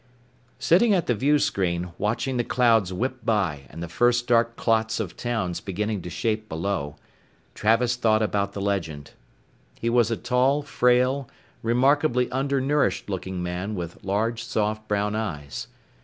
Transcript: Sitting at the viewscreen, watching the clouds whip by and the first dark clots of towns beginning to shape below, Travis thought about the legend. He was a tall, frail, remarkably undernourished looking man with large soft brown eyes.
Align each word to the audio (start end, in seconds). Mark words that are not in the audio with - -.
Sitting 0.57 0.95
at 0.95 1.05
the 1.05 1.13
viewscreen, 1.13 1.91
watching 1.99 2.37
the 2.37 2.43
clouds 2.43 2.91
whip 2.91 3.17
by 3.23 3.67
and 3.69 3.83
the 3.83 3.87
first 3.87 4.25
dark 4.25 4.55
clots 4.57 4.99
of 4.99 5.15
towns 5.15 5.61
beginning 5.61 6.01
to 6.01 6.09
shape 6.09 6.49
below, 6.49 6.95
Travis 7.53 7.95
thought 7.95 8.23
about 8.23 8.53
the 8.53 8.61
legend. 8.61 9.11
He 9.79 9.91
was 9.91 10.09
a 10.09 10.17
tall, 10.17 10.63
frail, 10.63 11.29
remarkably 11.61 12.31
undernourished 12.31 13.11
looking 13.11 13.43
man 13.43 13.75
with 13.75 14.03
large 14.03 14.43
soft 14.43 14.87
brown 14.87 15.15
eyes. 15.15 15.67